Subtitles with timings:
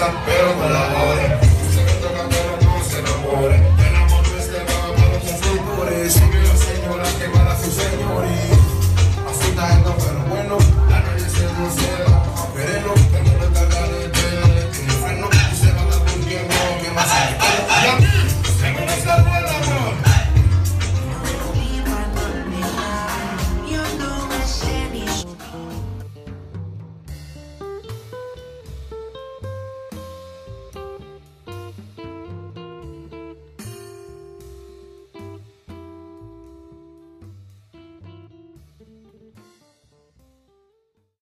[0.00, 1.29] cosas, pero con la.